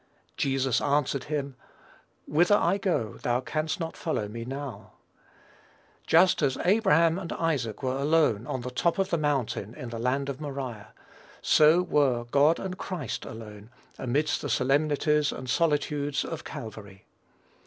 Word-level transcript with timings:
Jesus 0.35 0.81
answered 0.81 1.25
him, 1.25 1.55
Whither 2.25 2.55
I 2.55 2.79
go 2.79 3.17
thou 3.21 3.39
canst 3.39 3.79
not 3.79 3.95
follow 3.95 4.27
me 4.27 4.43
now." 4.45 4.93
Just 6.07 6.41
as 6.41 6.57
Abraham 6.65 7.19
and 7.19 7.31
Isaac 7.33 7.83
were 7.83 7.97
alone 7.97 8.47
on 8.47 8.61
the 8.61 8.71
top 8.71 8.97
of 8.97 9.11
the 9.11 9.17
mountain 9.19 9.75
in 9.75 9.89
the 9.89 9.99
land 9.99 10.27
of 10.27 10.41
Moriah, 10.41 10.95
so 11.39 11.83
were 11.83 12.23
God 12.23 12.59
and 12.59 12.79
Christ 12.79 13.25
alone, 13.25 13.69
amidst 13.99 14.41
the 14.41 14.49
solemnities 14.49 15.31
and 15.31 15.47
solitudes 15.47 16.25
of 16.25 16.43
Calvary. 16.43 17.05